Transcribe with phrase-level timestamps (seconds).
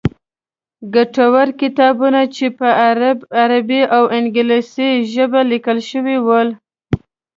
[0.93, 2.67] ګټور کتابونه چې په
[3.41, 6.49] عربي او انګلیسي ژبې لیکل شوي ول.